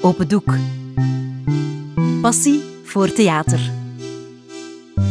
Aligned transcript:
Open 0.00 0.28
Doek. 0.28 0.54
Passie 2.20 2.62
voor 2.84 3.12
theater. 3.12 3.60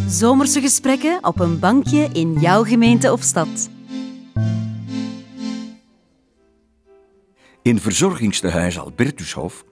Zomerse 0.08 0.62
gesprekken 0.62 1.20
op 1.22 1.40
een 1.40 1.60
bankje 1.60 2.10
in 2.14 2.34
jouw 2.34 2.64
gemeente 2.64 3.12
of 3.12 3.22
stad. 3.22 3.70
In 7.62 7.80
verzorgingstehuis 7.80 8.80
Albertushof 8.80 9.64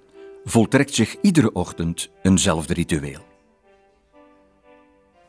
voltrekt 0.43 0.93
zich 0.93 1.15
iedere 1.21 1.51
ochtend 1.51 2.09
eenzelfde 2.21 2.73
ritueel. 2.73 3.31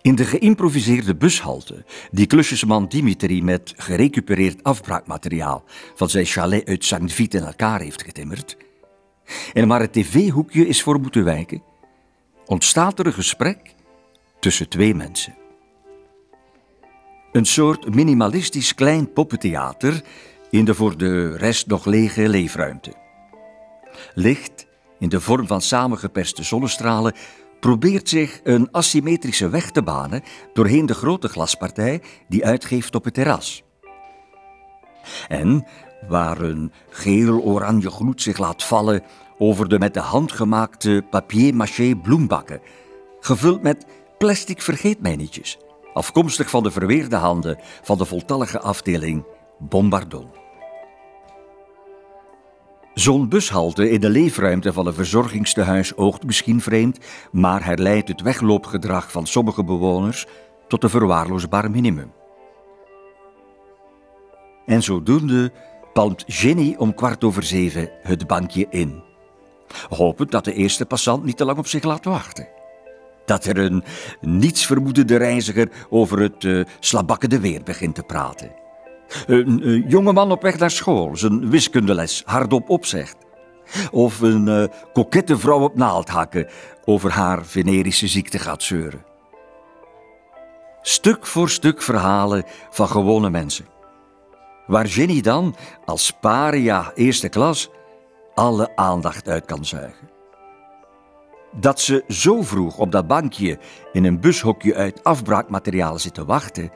In 0.02 0.14
de 0.14 0.24
geïmproviseerde 0.24 1.16
bushalte, 1.16 1.84
die 2.10 2.26
klusjesman 2.26 2.88
Dimitri 2.88 3.42
met 3.42 3.72
gerecupereerd 3.76 4.62
afbraakmateriaal 4.62 5.64
van 5.94 6.10
zijn 6.10 6.24
chalet 6.24 6.68
uit 6.68 6.84
Saint-Vite 6.84 7.36
in 7.36 7.44
elkaar 7.44 7.80
heeft 7.80 8.02
getimmerd, 8.02 8.56
en 9.52 9.68
waar 9.68 9.80
het 9.80 9.92
tv-hoekje 9.92 10.66
is 10.66 10.82
voor 10.82 11.00
moeten 11.00 11.24
wijken, 11.24 11.62
ontstaat 12.46 12.98
er 12.98 13.06
een 13.06 13.12
gesprek 13.12 13.74
tussen 14.40 14.68
twee 14.68 14.94
mensen. 14.94 15.34
Een 17.32 17.44
soort 17.44 17.94
minimalistisch 17.94 18.74
klein 18.74 19.12
poppentheater 19.12 20.04
in 20.50 20.64
de 20.64 20.74
voor 20.74 20.96
de 20.96 21.36
rest 21.36 21.66
nog 21.66 21.84
lege 21.84 22.28
leefruimte. 22.28 22.92
Licht, 24.14 24.66
in 24.98 25.08
de 25.08 25.20
vorm 25.20 25.46
van 25.46 25.60
samengeperste 25.60 26.42
zonnestralen, 26.42 27.14
probeert 27.60 28.08
zich 28.08 28.40
een 28.42 28.68
asymmetrische 28.70 29.48
weg 29.48 29.70
te 29.70 29.82
banen 29.82 30.22
doorheen 30.52 30.86
de 30.86 30.94
grote 30.94 31.28
glaspartij 31.28 32.02
die 32.28 32.44
uitgeeft 32.44 32.94
op 32.94 33.04
het 33.04 33.14
terras. 33.14 33.64
En 35.28 35.66
waar 36.08 36.40
een 36.40 36.72
geel-oranje 36.90 37.90
gloed 37.90 38.22
zich 38.22 38.38
laat 38.38 38.64
vallen 38.64 39.02
over 39.38 39.68
de 39.68 39.78
met 39.78 39.94
de 39.94 40.00
hand 40.00 40.32
gemaakte 40.32 41.04
papier-maché 41.10 41.94
bloembakken, 41.94 42.60
gevuld 43.20 43.62
met 43.62 43.86
plastic 44.18 44.62
vergeetmijnetjes, 44.62 45.58
afkomstig 45.92 46.50
van 46.50 46.62
de 46.62 46.70
verweerde 46.70 47.16
handen 47.16 47.58
van 47.82 47.98
de 47.98 48.04
voltallige 48.04 48.60
afdeling 48.60 49.24
Bombardon. 49.58 50.42
Zo'n 52.94 53.28
bushalte 53.28 53.90
in 53.90 54.00
de 54.00 54.10
leefruimte 54.10 54.72
van 54.72 54.86
een 54.86 54.94
verzorgingstehuis 54.94 55.96
oogt 55.96 56.24
misschien 56.24 56.60
vreemd, 56.60 56.98
maar 57.32 57.64
herleidt 57.64 58.08
het 58.08 58.20
wegloopgedrag 58.20 59.10
van 59.10 59.26
sommige 59.26 59.64
bewoners 59.64 60.26
tot 60.68 60.82
een 60.82 60.90
verwaarloosbaar 60.90 61.70
minimum. 61.70 62.12
En 64.66 64.82
zodoende 64.82 65.52
palmt 65.94 66.24
Jenny 66.26 66.74
om 66.78 66.94
kwart 66.94 67.24
over 67.24 67.42
zeven 67.42 67.90
het 68.02 68.26
bankje 68.26 68.66
in. 68.70 69.02
Hopend 69.88 70.30
dat 70.30 70.44
de 70.44 70.52
eerste 70.52 70.86
passant 70.86 71.24
niet 71.24 71.36
te 71.36 71.44
lang 71.44 71.58
op 71.58 71.66
zich 71.66 71.82
laat 71.82 72.04
wachten. 72.04 72.48
Dat 73.24 73.44
er 73.44 73.58
een 73.58 73.84
nietsvermoedende 74.20 75.16
reiziger 75.16 75.68
over 75.90 76.18
het 76.18 76.44
uh, 76.44 76.64
slabakkende 76.80 77.40
weer 77.40 77.62
begint 77.62 77.94
te 77.94 78.02
praten. 78.02 78.52
Een, 79.26 79.84
jonge 79.88 80.12
man 80.12 80.30
op 80.30 80.42
weg 80.42 80.58
naar 80.58 80.70
school 80.70 81.16
zijn 81.16 81.50
wiskundeles 81.50 82.22
hardop 82.24 82.70
opzegt. 82.70 83.16
Of 83.90 84.20
een 84.20 84.46
uh, 84.46 84.64
kokette 84.92 85.38
vrouw 85.38 85.60
op 85.60 85.76
naaldhakken 85.76 86.48
over 86.84 87.10
haar 87.10 87.44
venerische 87.44 88.06
ziekte 88.06 88.38
gaat 88.38 88.62
zeuren. 88.62 89.04
Stuk 90.82 91.26
voor 91.26 91.50
stuk 91.50 91.82
verhalen 91.82 92.44
van 92.70 92.88
gewone 92.88 93.30
mensen. 93.30 93.73
Waar 94.66 94.86
Jenny 94.86 95.20
dan, 95.20 95.54
als 95.84 96.10
paria 96.20 96.92
eerste 96.94 97.28
klas, 97.28 97.70
alle 98.34 98.76
aandacht 98.76 99.28
uit 99.28 99.44
kan 99.44 99.64
zuigen. 99.64 100.08
Dat 101.60 101.80
ze 101.80 102.04
zo 102.08 102.42
vroeg 102.42 102.78
op 102.78 102.92
dat 102.92 103.06
bankje 103.06 103.58
in 103.92 104.04
een 104.04 104.20
bushokje 104.20 104.74
uit 104.74 105.04
afbraakmateriaal 105.04 105.98
zit 105.98 106.14
te 106.14 106.24
wachten, 106.24 106.70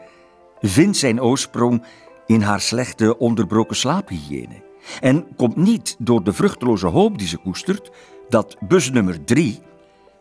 vindt 0.60 0.96
zijn 0.96 1.22
oorsprong 1.22 1.84
in 2.26 2.40
haar 2.40 2.60
slechte 2.60 3.18
onderbroken 3.18 3.76
slaaphygiëne. 3.76 4.62
En 5.00 5.26
komt 5.36 5.56
niet 5.56 5.96
door 5.98 6.24
de 6.24 6.32
vruchteloze 6.32 6.86
hoop 6.86 7.18
die 7.18 7.28
ze 7.28 7.36
koestert 7.36 7.90
dat 8.28 8.56
bus 8.68 8.90
nummer 8.90 9.24
drie, 9.24 9.62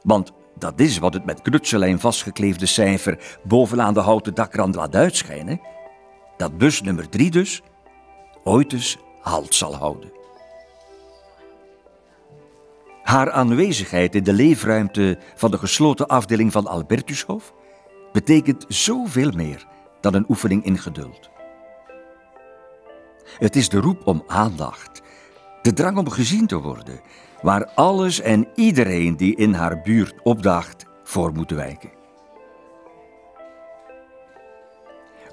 want 0.03 0.31
dat 0.55 0.79
is 0.79 0.97
wat 0.97 1.13
het 1.13 1.25
met 1.25 1.41
knutselijn 1.41 1.99
vastgekleefde 1.99 2.65
cijfer 2.65 3.37
bovenaan 3.43 3.93
de 3.93 3.99
houten 3.99 4.33
dakrand 4.33 4.75
laat 4.75 4.95
uitschijnen, 4.95 5.61
dat 6.37 6.57
bus 6.57 6.81
nummer 6.81 7.09
drie 7.09 7.31
dus 7.31 7.61
ooit 8.43 8.73
eens 8.73 8.97
halt 9.21 9.55
zal 9.55 9.75
houden. 9.75 10.11
Haar 13.03 13.31
aanwezigheid 13.31 14.15
in 14.15 14.23
de 14.23 14.33
leefruimte 14.33 15.17
van 15.35 15.51
de 15.51 15.57
gesloten 15.57 16.07
afdeling 16.07 16.51
van 16.51 16.67
Albertushof 16.67 17.53
betekent 18.11 18.65
zoveel 18.67 19.31
meer 19.31 19.65
dan 20.01 20.13
een 20.13 20.25
oefening 20.29 20.65
in 20.65 20.77
geduld. 20.77 21.29
Het 23.37 23.55
is 23.55 23.69
de 23.69 23.79
roep 23.79 24.07
om 24.07 24.23
aandacht, 24.27 25.01
de 25.61 25.73
drang 25.73 25.97
om 25.97 26.09
gezien 26.09 26.47
te 26.47 26.57
worden, 26.57 26.99
waar 27.41 27.65
alles 27.65 28.21
en 28.21 28.47
iedereen 28.55 29.17
die 29.17 29.35
in 29.35 29.53
haar 29.53 29.81
buurt 29.81 30.21
opdaagt 30.23 30.85
voor 31.03 31.33
moet 31.33 31.51
wijken. 31.51 31.96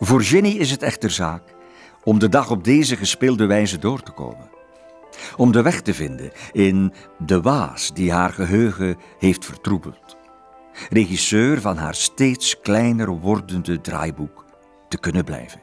Voor 0.04 0.22
Jenny 0.22 0.48
is 0.48 0.70
het 0.70 0.82
echter 0.82 1.10
zaak 1.10 1.42
om 2.02 2.18
de 2.18 2.28
dag 2.28 2.50
op 2.50 2.64
deze 2.64 2.96
gespeelde 2.96 3.46
wijze 3.46 3.78
door 3.78 4.02
te 4.02 4.10
komen. 4.10 4.50
Om 5.36 5.52
de 5.52 5.62
weg 5.62 5.80
te 5.80 5.94
vinden 5.94 6.32
in 6.52 6.92
de 7.18 7.40
waas 7.40 7.94
die 7.94 8.12
haar 8.12 8.32
geheugen 8.32 8.96
heeft 9.18 9.44
vertroebeld. 9.44 10.16
Regisseur 10.90 11.60
van 11.60 11.76
haar 11.76 11.94
steeds 11.94 12.60
kleiner 12.60 13.08
wordende 13.08 13.80
draaiboek 13.80 14.44
te 14.88 14.98
kunnen 14.98 15.24
blijven. 15.24 15.60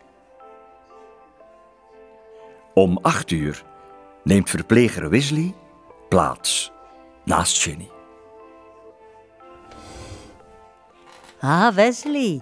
Om 2.74 2.98
acht 3.02 3.32
uur 3.32 3.64
neemt 4.24 4.50
verpleger 4.50 5.10
Wesley 5.10 5.56
plaats 6.10 6.72
naast 7.26 7.64
Jenny. 7.64 7.90
Ah, 11.40 11.74
Wesley. 11.76 12.42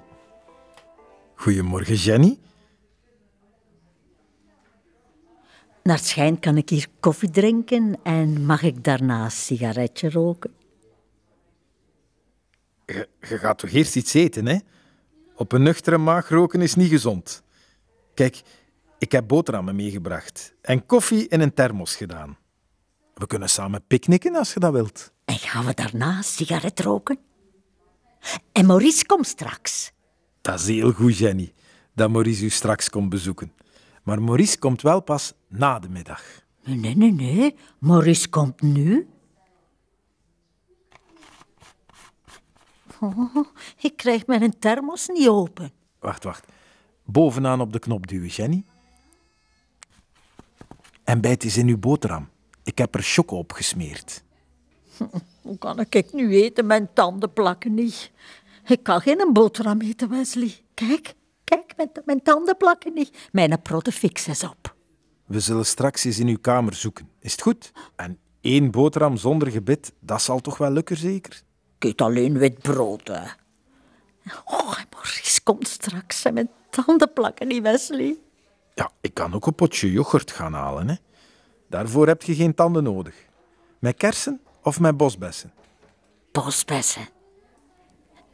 Goedemorgen, 1.40 1.96
Jenny. 1.96 2.40
Naar 5.84 5.96
het 5.96 6.06
schijn 6.06 6.40
kan 6.40 6.58
ik 6.58 6.70
hier 6.70 6.88
koffie 7.00 7.30
drinken 7.30 8.00
en 8.04 8.46
mag 8.46 8.64
ik 8.64 8.84
daarna 8.84 9.24
een 9.24 9.32
sigaretje 9.32 10.10
roken? 10.10 10.54
Je, 12.86 13.10
je 13.20 13.38
gaat 13.38 13.58
toch 13.58 13.70
eerst 13.70 13.96
iets 13.96 14.14
eten, 14.14 14.46
hè? 14.46 14.58
Op 15.36 15.52
een 15.52 15.64
nuchtere 15.64 15.98
maag 15.98 16.30
roken 16.30 16.62
is 16.62 16.76
niet 16.76 16.90
gezond. 16.90 17.44
Kijk, 18.14 18.42
ik 18.98 19.12
heb 19.12 19.28
boterhammen 19.28 19.76
meegebracht 19.76 20.54
en 20.62 20.86
koffie 20.86 21.28
in 21.28 21.42
een 21.42 21.54
thermos 21.54 21.96
gedaan. 21.96 22.38
We 23.14 23.28
kunnen 23.28 23.50
samen 23.50 23.84
picknicken 23.88 24.36
als 24.36 24.54
je 24.54 24.60
dat 24.60 24.72
wilt. 24.72 25.12
En 25.26 25.38
gaan 25.38 25.66
we 25.66 25.74
daarna 25.74 26.18
een 26.18 26.24
sigaret 26.24 26.80
roken? 26.80 27.20
En 28.52 28.66
Maurice 28.66 29.06
komt 29.06 29.28
straks. 29.28 29.92
Dat 30.50 30.60
is 30.60 30.68
heel 30.68 30.92
goed, 30.92 31.18
Jenny, 31.18 31.54
dat 31.94 32.10
Maurice 32.10 32.46
u 32.46 32.50
straks 32.50 32.90
komt 32.90 33.10
bezoeken. 33.10 33.54
Maar 34.04 34.22
Maurice 34.22 34.60
komt 34.60 34.82
wel 34.82 35.02
pas 35.02 35.34
na 35.48 35.80
de 35.80 35.90
middag. 35.90 36.24
Nee, 36.64 36.96
nee, 36.96 37.12
nee. 37.12 37.56
Maurice 37.78 38.30
komt 38.30 38.62
nu. 38.62 39.08
Oh, 43.00 43.36
ik 43.78 43.98
krijg 43.98 44.26
mijn 44.26 44.60
thermos 44.60 45.08
niet 45.08 45.28
open. 45.28 45.72
Wacht, 46.00 46.24
wacht. 46.24 46.46
Bovenaan 47.04 47.62
op 47.62 47.74
de 47.74 47.80
knop 47.80 48.08
duwen, 48.08 48.30
Jenny. 48.30 48.64
En 51.04 51.22
bijt 51.22 51.44
eens 51.44 51.58
in 51.58 51.68
uw 51.68 51.78
boterham. 51.78 52.30
Ik 52.64 52.78
heb 52.78 52.96
er 52.96 53.02
choco 53.02 53.38
op 53.38 53.52
gesmeerd. 53.52 54.24
Hoe 55.42 55.58
kan 55.58 55.86
ik 55.90 56.14
nu 56.14 56.36
eten? 56.36 56.66
Mijn 56.66 56.90
tanden 56.94 57.34
plakken 57.34 57.74
niet. 57.74 58.12
Ik 58.70 58.84
kan 58.84 59.02
geen 59.02 59.30
boterham 59.34 59.82
eten, 59.82 60.10
Wesley. 60.10 60.66
Kijk, 60.74 61.14
kijk, 61.44 61.74
mijn, 61.78 61.90
mijn 62.06 62.22
tanden 62.22 62.58
plakken 62.58 62.94
niet. 62.94 63.30
Mijn 63.32 63.62
protte 63.62 63.92
fix 63.92 64.28
is 64.28 64.44
op. 64.44 64.76
We 65.26 65.40
zullen 65.40 65.66
straks 65.66 66.04
eens 66.04 66.20
in 66.20 66.28
uw 66.28 66.40
kamer 66.42 66.74
zoeken. 66.74 67.10
Is 67.20 67.32
het 67.32 67.42
goed? 67.42 67.72
En 67.96 68.20
één 68.42 68.72
boterham 68.72 69.18
zonder 69.18 69.52
gebit, 69.52 69.94
dat 70.00 70.22
zal 70.22 70.40
toch 70.40 70.58
wel 70.58 70.72
lukken, 70.72 70.98
zeker? 70.98 71.42
Ik 71.78 71.84
eet 71.84 72.02
alleen 72.02 72.38
wit 72.38 72.62
brood, 72.62 73.08
hè. 73.08 73.28
Oh, 74.46 74.78
Maurice 74.92 75.44
komt 75.44 75.68
straks 75.68 76.26
en 76.26 76.34
mijn 76.34 76.50
tanden 76.70 77.14
plakken 77.14 77.48
niet, 77.48 77.62
Wesley. 77.62 78.18
Ja, 78.76 78.92
ik 79.02 79.14
kan 79.14 79.34
ook 79.34 79.46
een 79.46 79.56
potje 79.56 79.92
yoghurt 79.92 80.32
gaan 80.32 80.54
halen. 80.54 80.90
Hè. 80.90 80.96
Daarvoor 81.70 82.08
heb 82.08 82.22
je 82.22 82.36
geen 82.36 82.56
tanden 82.56 82.84
nodig. 82.84 83.16
Met 83.80 83.98
kersen 83.98 84.42
of 84.64 84.80
met 84.80 84.98
bosbessen? 84.98 85.54
Bosbessen. 86.32 87.08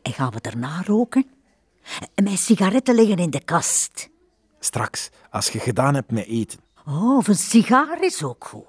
En 0.05 0.13
gaan 0.13 0.31
we 0.31 0.41
daarna 0.41 0.81
roken? 0.83 1.25
En 2.15 2.23
mijn 2.23 2.37
sigaretten 2.37 2.95
liggen 2.95 3.17
in 3.17 3.29
de 3.29 3.43
kast. 3.43 4.09
Straks, 4.59 5.09
als 5.29 5.49
je 5.49 5.59
gedaan 5.59 5.95
hebt 5.95 6.11
met 6.11 6.25
eten. 6.25 6.59
Oh, 6.85 7.17
of 7.17 7.27
een 7.27 7.35
sigaar 7.35 8.03
is 8.03 8.23
ook 8.23 8.45
goed. 8.45 8.65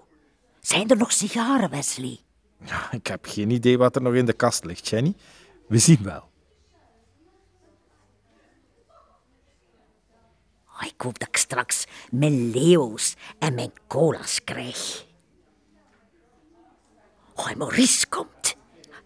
Zijn 0.61 0.91
er 0.91 0.97
nog 0.97 1.13
sigaren, 1.13 1.71
Wesley? 1.71 2.19
Ja, 2.65 2.93
ik 2.93 3.07
heb 3.07 3.27
geen 3.27 3.51
idee 3.51 3.79
wat 3.79 3.97
er 3.97 4.03
nog 4.03 4.15
in 4.15 4.27
de 4.27 4.33
kast 4.33 4.65
ligt, 4.65 4.89
Jenny. 4.89 5.15
We 5.69 5.79
zien 5.79 6.03
wel. 6.03 6.29
Oh, 10.69 10.87
ik 10.87 11.01
hoop 11.01 11.19
dat 11.19 11.29
ik 11.29 11.37
straks 11.37 11.87
mijn 12.11 12.51
leeuws 12.51 13.15
en 13.39 13.55
mijn 13.55 13.73
cola's 13.87 14.45
krijg. 14.45 15.07
Oh, 17.35 17.51
en 17.51 17.59
Maurice 17.59 18.07
komt. 18.07 18.56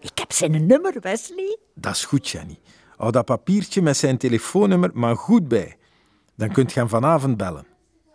Ik 0.00 0.18
heb 0.18 0.32
zijn 0.32 0.66
nummer, 0.66 1.00
Wesley. 1.00 1.58
Dat 1.74 1.94
is 1.94 2.04
goed, 2.04 2.28
Jenny. 2.28 2.58
Hou 2.96 3.12
dat 3.12 3.24
papiertje 3.24 3.82
met 3.82 3.96
zijn 3.96 4.18
telefoonnummer 4.18 4.90
maar 4.94 5.16
goed 5.16 5.48
bij. 5.48 5.76
Dan 6.36 6.52
kunt 6.52 6.72
je 6.72 6.78
hem 6.80 6.88
vanavond 6.88 7.36
bellen. 7.36 7.66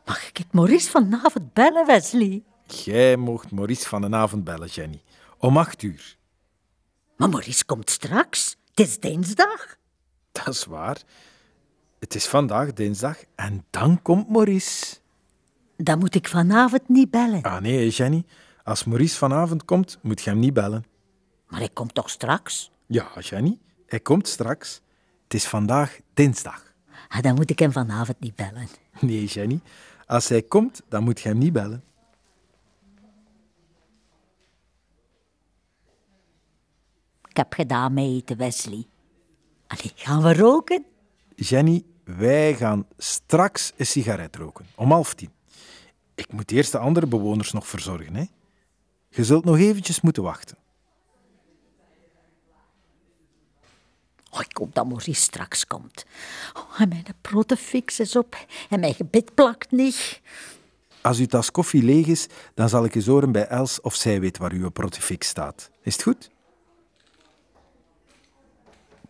Mag 0.05 0.27
ik 0.27 0.37
het 0.37 0.53
Maurice 0.53 0.89
vanavond 0.89 1.53
bellen, 1.53 1.85
Wesley? 1.85 2.43
Jij 2.67 3.17
mocht 3.17 3.51
Maurice 3.51 3.87
van 3.87 4.01
de 4.01 4.15
avond 4.15 4.43
bellen, 4.43 4.67
Jenny. 4.67 5.01
Om 5.37 5.57
acht 5.57 5.81
uur. 5.81 6.17
Maar 7.17 7.29
Maurice 7.29 7.65
komt 7.65 7.89
straks. 7.89 8.55
Het 8.69 8.87
is 8.87 8.99
dinsdag. 8.99 9.75
Dat 10.31 10.47
is 10.47 10.65
waar. 10.65 11.01
Het 11.99 12.15
is 12.15 12.27
vandaag 12.27 12.73
dinsdag 12.73 13.17
en 13.35 13.65
dan 13.69 14.01
komt 14.01 14.29
Maurice. 14.29 14.95
Dan 15.77 15.99
moet 15.99 16.15
ik 16.15 16.27
vanavond 16.27 16.89
niet 16.89 17.11
bellen. 17.11 17.41
Ah 17.41 17.61
nee, 17.61 17.89
Jenny. 17.89 18.25
Als 18.63 18.83
Maurice 18.83 19.17
vanavond 19.17 19.65
komt, 19.65 19.97
moet 20.01 20.21
je 20.21 20.29
hem 20.29 20.39
niet 20.39 20.53
bellen. 20.53 20.85
Maar 21.55 21.63
hij 21.63 21.73
komt 21.73 21.93
toch 21.93 22.09
straks? 22.09 22.71
Ja, 22.85 23.19
Jenny, 23.19 23.57
hij 23.85 23.99
komt 23.99 24.27
straks. 24.27 24.81
Het 25.23 25.33
is 25.33 25.45
vandaag 25.45 25.99
dinsdag. 26.13 26.73
Ah, 27.07 27.21
dan 27.21 27.35
moet 27.35 27.49
ik 27.49 27.59
hem 27.59 27.71
vanavond 27.71 28.19
niet 28.19 28.35
bellen. 28.35 28.67
Nee, 28.99 29.25
Jenny. 29.25 29.59
Als 30.05 30.27
hij 30.27 30.41
komt, 30.41 30.81
dan 30.89 31.03
moet 31.03 31.19
je 31.21 31.29
hem 31.29 31.37
niet 31.37 31.53
bellen. 31.53 31.83
Ik 37.27 37.37
heb 37.37 37.53
gedaan 37.53 37.93
met 37.93 38.03
eten, 38.03 38.37
Wesley. 38.37 38.87
Allee, 39.67 39.91
gaan 39.95 40.21
we 40.21 40.33
roken? 40.33 40.85
Jenny, 41.35 41.83
wij 42.03 42.55
gaan 42.55 42.87
straks 42.97 43.73
een 43.77 43.85
sigaret 43.85 44.35
roken. 44.35 44.65
Om 44.75 44.91
half 44.91 45.13
tien. 45.13 45.31
Ik 46.15 46.31
moet 46.31 46.51
eerst 46.51 46.71
de 46.71 46.77
andere 46.77 47.07
bewoners 47.07 47.51
nog 47.51 47.67
verzorgen. 47.67 48.15
Hè? 48.15 48.25
Je 49.09 49.23
zult 49.23 49.45
nog 49.45 49.57
eventjes 49.57 50.01
moeten 50.01 50.23
wachten. 50.23 50.63
Oh, 54.35 54.41
ik 54.49 54.57
hoop 54.57 54.75
dat 54.75 54.87
Maurice 54.87 55.21
straks 55.21 55.67
komt. 55.67 56.05
Oh, 56.53 56.81
en 56.81 56.89
mijn 56.89 57.05
protefix 57.21 57.99
is 57.99 58.15
op 58.15 58.37
en 58.69 58.79
mijn 58.79 58.93
gebit 58.93 59.33
plakt 59.33 59.71
niet. 59.71 60.21
Als 61.01 61.19
uw 61.19 61.25
tas 61.25 61.51
koffie 61.51 61.83
leeg 61.83 62.07
is, 62.07 62.27
dan 62.53 62.69
zal 62.69 62.85
ik 62.85 62.95
eens 62.95 63.05
horen 63.05 63.31
bij 63.31 63.47
Els 63.47 63.81
of 63.81 63.95
zij 63.95 64.19
weet 64.19 64.37
waar 64.37 64.51
uw 64.51 64.69
protifix 64.69 65.27
staat. 65.27 65.69
Is 65.81 65.93
het 65.93 66.03
goed? 66.03 66.29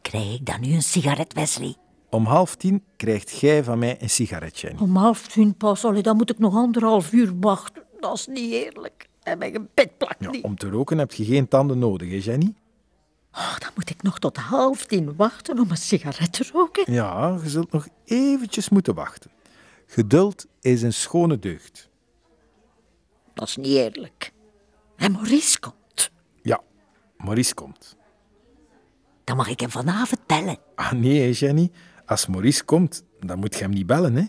Krijg 0.02 0.34
ik 0.34 0.46
dan 0.46 0.62
nu 0.62 0.74
een 0.74 0.84
sigaret, 0.84 1.34
Wesley? 1.34 1.76
Om 2.10 2.26
half 2.26 2.56
tien 2.56 2.84
krijgt 2.96 3.40
jij 3.40 3.64
van 3.64 3.80
mij 3.80 3.98
een 4.02 4.10
sigaret, 4.10 4.60
Jenny. 4.60 4.80
Om 4.82 4.96
half 4.96 5.28
tien 5.28 5.56
pas, 5.56 5.86
allee, 5.86 6.02
dan 6.02 6.16
moet 6.18 6.30
ik 6.30 6.40
nog 6.40 6.56
anderhalf 6.56 7.12
uur 7.12 7.34
wachten. 7.40 7.84
Dat 8.00 8.14
is 8.14 8.28
niet 8.28 8.52
eerlijk. 8.52 9.08
En 9.24 9.38
mijn 9.38 9.52
gebit 9.52 9.98
plakt 9.98 10.24
Ja, 10.24 10.30
niet. 10.30 10.44
om 10.44 10.56
te 10.58 10.70
roken 10.70 10.98
heb 10.98 11.14
je 11.14 11.26
geen 11.26 11.48
tanden 11.48 11.80
nodig, 11.80 12.10
hè, 12.10 12.16
Jenny? 12.32 12.54
Oh, 13.36 13.58
dan 13.60 13.70
moet 13.76 13.90
ik 13.90 14.02
nog 14.02 14.20
tot 14.20 14.38
half 14.38 14.86
tien 14.86 15.16
wachten 15.16 15.60
om 15.60 15.70
een 15.70 15.78
sigaret 15.78 16.34
te 16.34 16.50
roken. 16.54 16.94
Ja, 16.94 17.40
je 17.44 17.50
zult 17.50 17.72
nog 17.72 17.88
eventjes 18.06 18.70
moeten 18.70 18.96
wachten. 18.96 19.32
Geduld 19.88 20.46
is 20.62 20.82
een 20.82 20.94
schone 20.94 21.40
deugd. 21.40 21.90
Dat 23.34 23.48
is 23.48 23.56
niet 23.56 23.66
eerlijk. 23.66 24.34
En 24.96 25.12
Maurice 25.12 25.60
komt. 25.60 26.12
Ja, 26.42 26.62
Maurice 27.18 27.54
komt. 27.54 27.96
Dan 29.24 29.38
mag 29.38 29.48
ik 29.48 29.60
hem 29.60 29.70
vanavond 29.70 30.26
bellen. 30.26 30.58
Ah 30.76 30.92
nee, 30.92 31.32
Jenny. 31.32 31.72
Als 32.06 32.28
Maurice 32.28 32.64
komt, 32.64 33.04
dan 33.20 33.40
moet 33.40 33.56
je 33.56 33.62
hem 33.62 33.72
niet 33.72 33.86
bellen, 33.86 34.16
hè? 34.16 34.26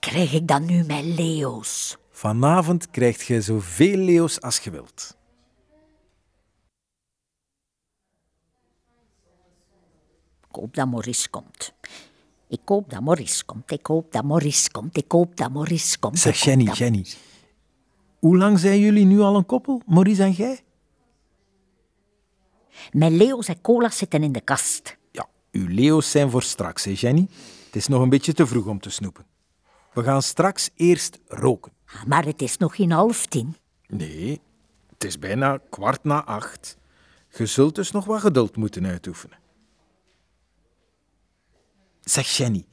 Krijg 0.00 0.32
ik 0.32 0.48
dan 0.48 0.64
nu 0.64 0.84
mijn 0.84 1.14
leeuws? 1.14 1.96
Vanavond 2.16 2.90
krijgt 2.90 3.26
je 3.26 3.40
zoveel 3.40 3.96
leeuws 3.96 4.40
als 4.40 4.58
je 4.58 4.70
wilt. 4.70 5.16
Ik 10.48 10.54
hoop 10.62 10.74
dat 10.74 10.88
Maurice 10.90 11.28
komt. 11.30 11.72
Ik 12.48 12.60
hoop 12.64 12.90
dat 12.90 13.02
Maurice 13.02 13.44
komt. 13.44 13.70
Ik 13.70 13.86
hoop 13.86 14.12
dat 14.12 14.24
Maurice 14.24 14.70
komt. 14.70 14.96
Ik 14.96 15.12
hoop 15.12 15.36
dat 15.36 15.52
Maurice 15.52 15.98
komt. 15.98 16.18
Zeg 16.18 16.36
Jenny, 16.36 16.64
dat- 16.64 16.78
Jenny. 16.78 17.06
Hoe 18.18 18.36
lang 18.36 18.58
zijn 18.58 18.80
jullie 18.80 19.04
nu 19.04 19.20
al 19.20 19.36
een 19.36 19.46
koppel, 19.46 19.82
Maurice 19.86 20.22
en 20.22 20.32
jij? 20.32 20.60
Mijn 22.92 23.16
leeuws 23.16 23.48
en 23.48 23.60
cola 23.60 23.90
zitten 23.90 24.22
in 24.22 24.32
de 24.32 24.40
kast. 24.40 24.96
Ja, 25.10 25.28
uw 25.52 25.66
leeuws 25.68 26.10
zijn 26.10 26.30
voor 26.30 26.42
straks, 26.42 26.84
hè, 26.84 26.92
Jenny? 26.96 27.28
Het 27.66 27.76
is 27.76 27.86
nog 27.86 28.02
een 28.02 28.08
beetje 28.08 28.32
te 28.32 28.46
vroeg 28.46 28.66
om 28.66 28.80
te 28.80 28.90
snoepen. 28.90 29.26
We 29.92 30.02
gaan 30.02 30.22
straks 30.22 30.70
eerst 30.74 31.18
roken. 31.26 31.75
Maar 32.06 32.24
het 32.24 32.42
is 32.42 32.56
nog 32.56 32.76
geen 32.76 32.90
half 32.92 33.26
tien. 33.26 33.56
Nee, 33.86 34.40
het 34.92 35.04
is 35.04 35.18
bijna 35.18 35.58
kwart 35.70 36.04
na 36.04 36.24
acht. 36.24 36.76
Je 37.36 37.46
zult 37.46 37.74
dus 37.74 37.90
nog 37.90 38.04
wat 38.04 38.20
geduld 38.20 38.56
moeten 38.56 38.86
uitoefenen. 38.86 39.38
Zeg 42.00 42.26
Jenny, 42.36 42.64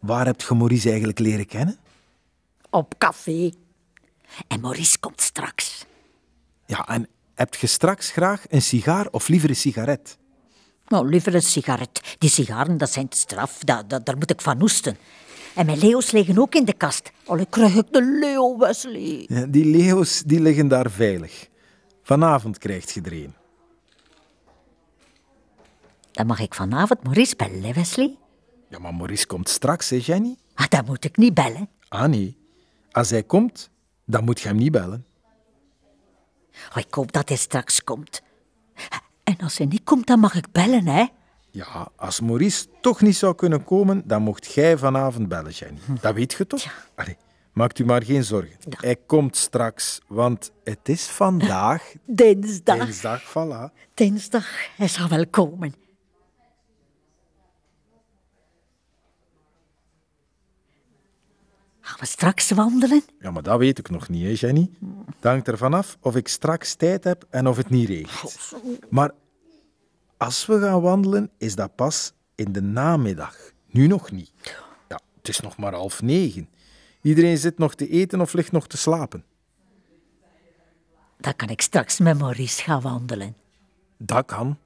waar 0.00 0.26
heb 0.26 0.40
je 0.40 0.54
Maurice 0.54 0.88
eigenlijk 0.88 1.18
leren 1.18 1.46
kennen? 1.46 1.76
Op 2.70 2.94
café. 2.98 3.52
En 4.48 4.60
Maurice 4.60 4.98
komt 4.98 5.20
straks. 5.20 5.84
Ja, 6.66 6.86
en 6.88 7.08
heb 7.34 7.54
je 7.54 7.66
straks 7.66 8.10
graag 8.10 8.44
een 8.48 8.62
sigaar 8.62 9.08
of 9.10 9.28
liever 9.28 9.48
een 9.48 9.56
sigaret? 9.56 10.18
Nou, 10.86 11.08
liever 11.08 11.34
een 11.34 11.42
sigaret. 11.42 12.16
Die 12.18 12.30
sigaren, 12.30 12.76
dat 12.78 12.90
zijn 12.92 13.08
te 13.08 13.16
straf. 13.16 13.58
Da, 13.58 13.82
da- 13.82 13.98
daar 13.98 14.16
moet 14.16 14.30
ik 14.30 14.40
van 14.40 14.60
hoesten. 14.60 14.96
En 15.54 15.66
mijn 15.66 15.78
leeuws 15.78 16.10
liggen 16.10 16.38
ook 16.38 16.54
in 16.54 16.64
de 16.64 16.72
kast. 16.72 17.12
Allee, 17.26 17.46
krijg 17.46 17.74
ik 17.74 17.92
de 17.92 18.02
leeuw, 18.20 18.58
Wesley. 18.58 19.24
Ja, 19.28 19.46
die 19.46 19.64
leeuws 19.64 20.22
die 20.22 20.40
liggen 20.40 20.68
daar 20.68 20.90
veilig. 20.90 21.48
Vanavond 22.02 22.58
krijgt 22.58 22.90
je 22.90 23.00
er 23.00 23.12
een. 23.12 23.34
Dan 26.12 26.26
mag 26.26 26.40
ik 26.40 26.54
vanavond 26.54 27.02
Maurice 27.02 27.36
bellen, 27.36 27.74
Wesley. 27.74 28.16
Ja, 28.68 28.78
maar 28.78 28.94
Maurice 28.94 29.26
komt 29.26 29.48
straks, 29.48 29.90
hè, 29.90 30.00
Jenny? 30.02 30.36
Ah, 30.54 30.66
dan 30.68 30.84
moet 30.84 31.04
ik 31.04 31.16
niet 31.16 31.34
bellen. 31.34 31.68
Ah, 31.88 32.08
nee. 32.08 32.36
Als 32.90 33.10
hij 33.10 33.22
komt, 33.22 33.70
dan 34.04 34.24
moet 34.24 34.40
je 34.40 34.48
hem 34.48 34.56
niet 34.56 34.72
bellen. 34.72 35.06
Oh, 36.70 36.76
ik 36.76 36.94
hoop 36.94 37.12
dat 37.12 37.28
hij 37.28 37.38
straks 37.38 37.84
komt. 37.84 38.22
En 39.24 39.36
als 39.38 39.58
hij 39.58 39.66
niet 39.66 39.84
komt, 39.84 40.06
dan 40.06 40.20
mag 40.20 40.34
ik 40.34 40.52
bellen, 40.52 40.86
hè. 40.86 41.06
Ja, 41.54 41.88
als 41.96 42.20
Maurice 42.20 42.66
toch 42.80 43.00
niet 43.00 43.16
zou 43.16 43.34
kunnen 43.34 43.64
komen, 43.64 44.02
dan 44.06 44.22
mocht 44.22 44.52
jij 44.54 44.78
vanavond 44.78 45.28
bellen, 45.28 45.50
Jenny. 45.52 45.78
Dat 46.00 46.14
weet 46.14 46.32
je 46.32 46.46
toch? 46.46 46.90
Allee, 46.94 47.16
maakt 47.52 47.78
u 47.78 47.84
maar 47.84 48.02
geen 48.02 48.24
zorgen. 48.24 48.56
Hij 48.70 48.96
komt 49.06 49.36
straks, 49.36 50.00
want 50.08 50.52
het 50.64 50.88
is 50.88 51.06
vandaag 51.06 51.92
Dinsdag. 52.06 52.78
dinsdag, 52.78 53.22
voilà. 53.22 53.72
Dinsdag, 53.94 54.46
hij 54.76 54.88
zal 54.88 55.08
wel 55.08 55.26
komen. 55.26 55.74
Gaan 61.80 61.98
we 62.00 62.06
straks 62.06 62.50
wandelen? 62.50 63.02
Ja, 63.20 63.30
maar 63.30 63.42
dat 63.42 63.58
weet 63.58 63.78
ik 63.78 63.90
nog 63.90 64.08
niet, 64.08 64.22
hè, 64.40 64.46
Jenny. 64.46 64.70
Het 65.06 65.24
hangt 65.24 65.48
ervan 65.48 65.74
af 65.74 65.96
of 66.00 66.16
ik 66.16 66.28
straks 66.28 66.74
tijd 66.74 67.04
heb 67.04 67.26
en 67.30 67.46
of 67.46 67.56
het 67.56 67.70
niet 67.70 67.88
regent. 67.88 68.52
Maar 68.90 69.10
als 70.22 70.46
we 70.46 70.60
gaan 70.60 70.80
wandelen, 70.80 71.30
is 71.38 71.54
dat 71.54 71.74
pas 71.74 72.12
in 72.34 72.52
de 72.52 72.62
namiddag. 72.62 73.36
Nu 73.66 73.86
nog 73.86 74.10
niet. 74.10 74.32
Ja, 74.88 75.00
het 75.16 75.28
is 75.28 75.40
nog 75.40 75.56
maar 75.56 75.74
half 75.74 76.02
negen. 76.02 76.48
Iedereen 77.00 77.38
zit 77.38 77.58
nog 77.58 77.74
te 77.74 77.88
eten 77.88 78.20
of 78.20 78.32
ligt 78.32 78.52
nog 78.52 78.66
te 78.66 78.76
slapen. 78.76 79.24
Dan 81.18 81.36
kan 81.36 81.48
ik 81.48 81.60
straks 81.60 81.98
met 81.98 82.18
Maurice 82.18 82.62
gaan 82.62 82.80
wandelen. 82.80 83.36
Dat 83.96 84.26
kan. 84.26 84.58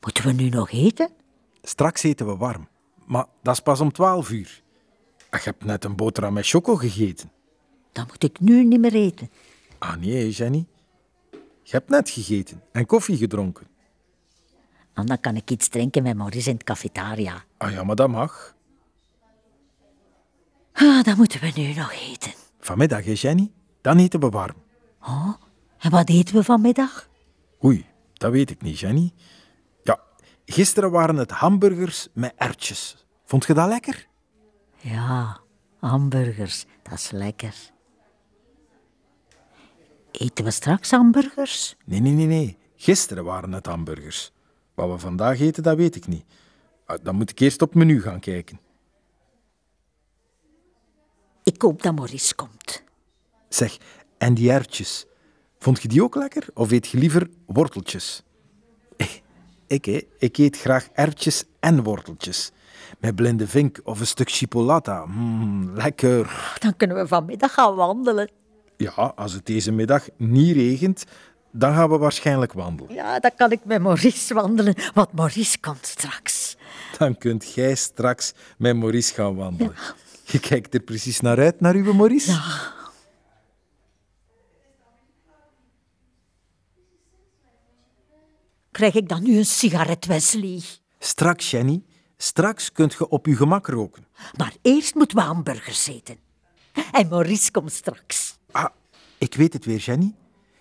Moeten 0.00 0.24
we 0.24 0.32
nu 0.32 0.48
nog 0.48 0.70
eten? 0.70 1.10
Straks 1.62 2.02
eten 2.02 2.26
we 2.26 2.36
warm. 2.36 2.68
Maar 3.06 3.26
dat 3.42 3.54
is 3.54 3.60
pas 3.60 3.80
om 3.80 3.92
twaalf 3.92 4.30
uur. 4.30 4.62
Je 5.30 5.38
hebt 5.42 5.64
net 5.64 5.84
een 5.84 5.96
boterham 5.96 6.32
met 6.32 6.46
choco 6.46 6.76
gegeten. 6.76 7.30
Dan 7.92 8.04
moet 8.08 8.24
ik 8.24 8.40
nu 8.40 8.64
niet 8.64 8.80
meer 8.80 8.94
eten. 8.94 9.30
Ah 9.78 9.96
nee, 9.96 10.30
Jenny. 10.30 10.66
Je 11.68 11.76
hebt 11.76 11.88
net 11.88 12.10
gegeten 12.10 12.62
en 12.72 12.86
koffie 12.86 13.16
gedronken. 13.16 13.66
En 14.94 15.06
dan 15.06 15.20
kan 15.20 15.36
ik 15.36 15.50
iets 15.50 15.68
drinken 15.68 16.02
met 16.02 16.16
Maurice 16.16 16.48
in 16.48 16.54
het 16.54 16.64
cafetaria. 16.64 17.44
Ah 17.56 17.72
ja, 17.72 17.84
maar 17.84 17.96
dat 17.96 18.08
mag. 18.08 18.54
Ah, 20.72 21.04
dan 21.04 21.16
moeten 21.16 21.40
we 21.40 21.52
nu 21.54 21.74
nog 21.74 21.92
eten. 21.92 22.32
Vanmiddag, 22.60 23.04
hè, 23.04 23.12
Jenny? 23.14 23.52
Dan 23.80 23.98
eten 23.98 24.20
we 24.20 24.28
warm. 24.28 24.56
En 25.78 25.90
wat 25.90 26.08
eten 26.08 26.34
we 26.34 26.42
vanmiddag? 26.42 27.08
Oei, 27.64 27.86
dat 28.12 28.32
weet 28.32 28.50
ik 28.50 28.62
niet, 28.62 28.78
Jenny. 28.78 29.12
Ja, 29.82 30.00
gisteren 30.44 30.90
waren 30.90 31.16
het 31.16 31.30
hamburgers 31.30 32.08
met 32.12 32.32
erwtjes. 32.36 33.06
Vond 33.24 33.46
je 33.46 33.54
dat 33.54 33.68
lekker? 33.68 34.06
Ja, 34.76 35.40
hamburgers, 35.80 36.66
dat 36.82 36.92
is 36.92 37.10
lekker. 37.10 37.54
Eten 40.10 40.44
we 40.44 40.50
straks 40.50 40.90
hamburgers? 40.90 41.76
Nee, 41.84 42.00
nee, 42.00 42.12
nee, 42.12 42.26
nee. 42.26 42.56
Gisteren 42.76 43.24
waren 43.24 43.52
het 43.52 43.66
hamburgers. 43.66 44.32
Wat 44.74 44.90
we 44.90 44.98
vandaag 44.98 45.40
eten, 45.40 45.62
dat 45.62 45.76
weet 45.76 45.96
ik 45.96 46.06
niet. 46.06 46.24
Ah, 46.86 46.98
Dan 47.02 47.14
moet 47.14 47.30
ik 47.30 47.38
eerst 47.38 47.62
op 47.62 47.68
het 47.68 47.78
menu 47.78 48.02
gaan 48.02 48.20
kijken. 48.20 48.60
Ik 51.42 51.62
hoop 51.62 51.82
dat 51.82 51.94
Maurice 51.94 52.34
komt. 52.34 52.82
Zeg, 53.48 53.78
en 54.18 54.34
die 54.34 54.50
erwtjes. 54.50 55.06
Vond 55.58 55.82
je 55.82 55.88
die 55.88 56.02
ook 56.02 56.14
lekker? 56.14 56.46
Of 56.54 56.70
eet 56.70 56.88
je 56.88 56.98
liever 56.98 57.30
worteltjes? 57.46 58.22
Ik, 59.66 60.06
ik, 60.18 60.38
eet 60.38 60.58
graag 60.58 60.88
erwtjes 60.92 61.44
en 61.60 61.82
worteltjes. 61.82 62.50
Met 62.98 63.14
blinde 63.14 63.46
vink 63.46 63.80
of 63.84 64.00
een 64.00 64.06
stuk 64.06 64.30
chipolata. 64.30 65.06
Mm, 65.06 65.74
lekker. 65.74 66.54
Dan 66.58 66.76
kunnen 66.76 66.96
we 66.96 67.06
vanmiddag 67.06 67.54
gaan 67.54 67.74
wandelen. 67.74 68.30
Ja, 68.78 69.12
als 69.16 69.32
het 69.32 69.46
deze 69.46 69.72
middag 69.72 70.08
niet 70.16 70.56
regent, 70.56 71.04
dan 71.52 71.74
gaan 71.74 71.90
we 71.90 71.98
waarschijnlijk 71.98 72.52
wandelen. 72.52 72.94
Ja, 72.94 73.18
dan 73.20 73.30
kan 73.36 73.52
ik 73.52 73.64
met 73.64 73.82
Maurice 73.82 74.34
wandelen, 74.34 74.74
want 74.94 75.12
Maurice 75.12 75.60
komt 75.60 75.86
straks. 75.86 76.56
Dan 76.98 77.18
kunt 77.18 77.54
jij 77.54 77.74
straks 77.74 78.34
met 78.58 78.76
Maurice 78.76 79.14
gaan 79.14 79.36
wandelen. 79.36 79.74
Je 80.24 80.40
kijkt 80.40 80.74
er 80.74 80.80
precies 80.80 81.20
naar 81.20 81.38
uit, 81.38 81.60
naar 81.60 81.74
uw 81.74 81.92
Maurice? 81.92 82.40
Krijg 88.70 88.94
ik 88.94 89.08
dan 89.08 89.22
nu 89.22 89.36
een 89.36 89.44
sigaret, 89.44 90.06
Wesley? 90.06 90.62
Straks, 90.98 91.50
Jenny. 91.50 91.82
Straks 92.16 92.72
kunt 92.72 92.92
je 92.92 93.08
op 93.08 93.26
uw 93.26 93.36
gemak 93.36 93.66
roken. 93.66 94.06
Maar 94.36 94.54
eerst 94.62 94.94
moeten 94.94 95.16
we 95.16 95.22
hamburgers 95.22 95.86
eten. 95.86 96.18
En 96.92 97.08
Maurice 97.08 97.50
komt 97.50 97.72
straks. 97.72 98.37
Ik 99.18 99.34
weet 99.34 99.52
het 99.52 99.64
weer, 99.64 99.78
Jenny. 99.78 100.14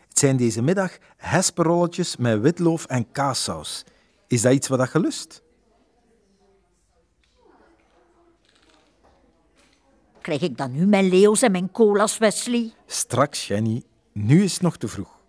Het 0.07 0.19
zijn 0.19 0.37
deze 0.37 0.61
middag 0.61 0.97
hesperolletjes 1.17 2.15
met 2.15 2.41
witloof 2.41 2.85
en 2.85 3.11
kaassaus. 3.11 3.83
Is 4.27 4.41
dat 4.41 4.53
iets 4.53 4.67
wat 4.67 4.79
dat 4.79 4.91
je 4.91 4.99
lust? 4.99 5.41
Krijg 10.21 10.41
ik 10.41 10.57
dan 10.57 10.71
nu 10.71 10.85
mijn 10.85 11.09
leeuws 11.09 11.41
en 11.41 11.51
mijn 11.51 11.71
cola's, 11.71 12.17
Wesley? 12.17 12.73
Straks, 12.85 13.47
Jenny. 13.47 13.83
Nu 14.11 14.43
is 14.43 14.53
het 14.53 14.61
nog 14.61 14.77
te 14.77 14.87
vroeg. 14.87 15.19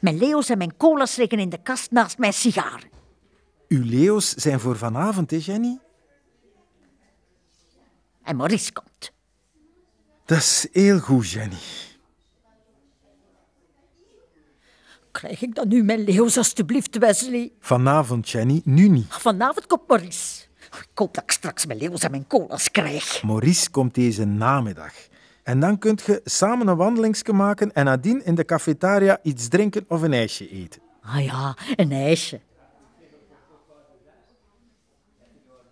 Mijn 0.00 0.18
leeuws 0.18 0.48
en 0.48 0.58
mijn 0.58 0.76
cola's 0.76 1.16
liggen 1.16 1.38
in 1.38 1.48
de 1.48 1.62
kast 1.62 1.90
naast 1.90 2.18
mijn 2.18 2.32
sigaren. 2.32 2.88
Uw 3.68 3.84
leeuws 3.84 4.34
zijn 4.34 4.60
voor 4.60 4.76
vanavond, 4.76 5.30
hè, 5.30 5.36
Jenny? 5.40 5.78
En 8.22 8.36
Maurice 8.36 8.72
komt. 8.72 9.12
Dat 10.24 10.38
is 10.38 10.68
heel 10.72 10.98
goed, 10.98 11.30
Jenny. 11.30 11.56
Krijg 15.14 15.42
ik 15.42 15.54
dan 15.54 15.68
nu 15.68 15.82
mijn 15.82 16.04
leeuws, 16.04 16.36
alstublieft, 16.36 16.98
Wesley? 16.98 17.52
Vanavond, 17.60 18.30
Jenny. 18.30 18.60
Nu 18.64 18.88
niet. 18.88 19.06
Vanavond 19.08 19.66
komt 19.66 19.88
Maurice. 19.88 20.44
Ik 20.70 20.88
hoop 20.94 21.14
dat 21.14 21.22
ik 21.22 21.30
straks 21.30 21.66
mijn 21.66 21.78
leeuws 21.78 22.00
en 22.00 22.10
mijn 22.10 22.26
cola's 22.26 22.70
krijg. 22.70 23.22
Maurice 23.22 23.70
komt 23.70 23.94
deze 23.94 24.24
namiddag. 24.24 24.92
En 25.42 25.60
dan 25.60 25.78
kunt 25.78 26.02
je 26.02 26.20
samen 26.24 26.66
een 26.66 26.76
wandelingsje 26.76 27.32
maken 27.32 27.72
en 27.72 27.84
nadien 27.84 28.24
in 28.24 28.34
de 28.34 28.44
cafetaria 28.44 29.18
iets 29.22 29.48
drinken 29.48 29.84
of 29.88 30.02
een 30.02 30.12
ijsje 30.12 30.48
eten. 30.50 30.80
Ah 31.02 31.24
ja, 31.24 31.56
een 31.76 31.92
ijsje. 31.92 32.40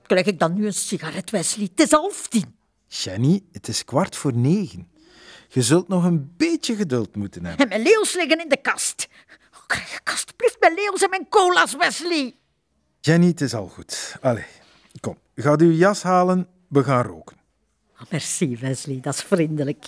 Krijg 0.03 0.27
ik 0.27 0.39
dan 0.39 0.55
nu 0.55 0.67
een 0.67 0.73
sigaret, 0.75 1.31
Wesley? 1.31 1.69
Het 1.75 1.81
is 1.81 1.91
half 1.91 2.29
tien. 2.29 2.55
Jenny, 2.87 3.43
het 3.53 3.69
is 3.69 3.85
kwart 3.85 4.17
voor 4.17 4.35
negen. 4.35 4.92
Je 5.55 5.63
zult 5.63 5.89
nog 5.89 6.05
een 6.05 6.33
beetje 6.37 6.77
geduld 6.77 7.17
moeten 7.17 7.45
hebben. 7.45 7.63
En 7.63 7.69
mijn 7.69 7.83
leeuws 7.83 8.15
liggen 8.15 8.41
in 8.43 8.49
de 8.49 8.61
kast. 8.61 9.09
Oh, 9.55 9.67
Krijg 9.67 9.95
ik 10.01 10.11
alstublieft 10.11 10.57
mijn 10.61 10.75
leeuws 10.75 11.03
en 11.03 11.11
mijn 11.11 11.29
cola's, 11.29 11.77
Wesley? 11.77 12.35
Jenny, 13.01 13.27
het 13.27 13.41
is 13.41 13.55
al 13.55 13.69
goed. 13.69 14.17
Allee, 14.21 14.47
kom. 15.01 15.19
Ga 15.35 15.57
uw 15.59 15.71
jas 15.71 16.03
halen, 16.03 16.49
we 16.69 16.85
gaan 16.85 17.05
roken. 17.05 17.37
Ah, 17.97 18.03
merci, 18.11 18.57
Wesley, 18.61 18.99
dat 19.01 19.15
is 19.15 19.23
vriendelijk. 19.23 19.87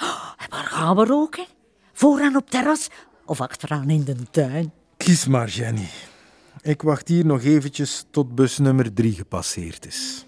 Oh, 0.00 0.32
en 0.38 0.50
waar 0.50 0.64
gaan 0.64 0.96
we 0.96 1.04
roken? 1.04 1.46
Vooraan 1.92 2.36
op 2.36 2.50
terras 2.50 2.88
of 3.24 3.40
achteraan 3.40 3.90
in 3.90 4.04
de 4.04 4.16
tuin? 4.30 4.72
Kies 4.96 5.26
maar, 5.26 5.48
Jenny. 5.48 5.88
Ik 6.62 6.82
wacht 6.82 7.08
hier 7.08 7.26
nog 7.26 7.42
eventjes 7.42 8.04
tot 8.10 8.34
bus 8.34 8.58
nummer 8.58 8.92
drie 8.92 9.12
gepasseerd 9.12 9.86
is. 9.86 10.26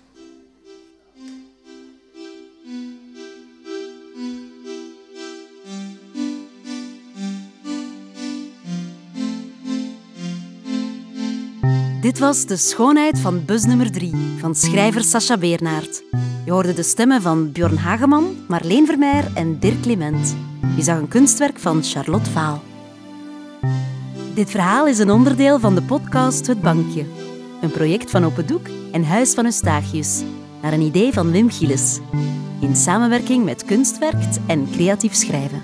Dit 12.09 12.19
was 12.19 12.47
De 12.47 12.57
Schoonheid 12.57 13.21
van 13.21 13.45
bus 13.45 13.65
nummer 13.65 13.91
3 13.91 14.15
van 14.39 14.55
schrijver 14.55 15.05
Sacha 15.05 15.39
Beernaert. 15.39 16.03
Je 16.45 16.51
hoorde 16.51 16.73
de 16.75 16.83
stemmen 16.83 17.23
van 17.23 17.53
Bjorn 17.53 17.77
Hageman, 17.77 18.37
Marleen 18.47 18.87
Vermeer 18.87 19.25
en 19.35 19.59
Dirk 19.59 19.81
Clement. 19.81 20.37
Je 20.77 20.83
zag 20.83 20.99
een 20.99 21.09
kunstwerk 21.09 21.59
van 21.59 21.83
Charlotte 21.83 22.31
Vaal. 22.31 22.63
Dit 24.35 24.51
verhaal 24.51 24.87
is 24.87 24.99
een 24.99 25.11
onderdeel 25.11 25.61
van 25.61 25.75
de 25.75 25.83
podcast 25.83 26.47
Het 26.47 26.61
Bankje. 26.61 27.05
Een 27.61 27.71
project 27.71 28.11
van 28.11 28.25
Open 28.25 28.47
Doek 28.47 28.67
en 28.93 29.05
Huis 29.05 29.35
van 29.35 29.45
Eustachius. 29.45 30.23
Naar 30.63 30.73
een 30.73 30.81
idee 30.81 31.13
van 31.13 31.31
Wim 31.31 31.51
Gilles. 31.51 31.99
In 32.61 32.77
samenwerking 32.77 33.45
met 33.45 33.65
Kunstwerkt 33.65 34.39
en 34.47 34.71
Creatief 34.71 35.15
Schrijven. 35.15 35.61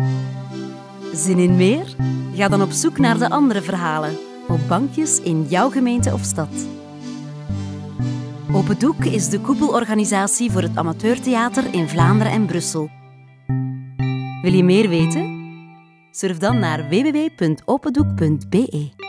Zin 1.15 1.39
in 1.39 1.57
meer? 1.57 1.97
Ga 2.35 2.49
dan 2.49 2.63
op 2.63 2.71
zoek 2.71 2.99
naar 2.99 3.19
de 3.19 3.31
andere 3.31 3.63
verhalen 3.63 4.33
op 4.49 4.61
bankjes 4.69 5.21
in 5.21 5.47
jouw 5.49 5.71
gemeente 5.71 6.13
of 6.13 6.23
stad. 6.23 6.49
Open 8.53 8.79
Doek 8.79 9.05
is 9.05 9.29
de 9.29 9.41
koepelorganisatie 9.41 10.51
voor 10.51 10.63
het 10.63 10.77
amateurtheater 10.77 11.75
in 11.75 11.89
Vlaanderen 11.89 12.33
en 12.33 12.47
Brussel. 12.47 12.91
Wil 14.43 14.53
je 14.53 14.65
meer 14.65 14.89
weten? 14.89 15.43
Surf 16.11 16.39
dan 16.39 16.59
naar 16.59 16.89
www.opendoek.be. 16.89 19.03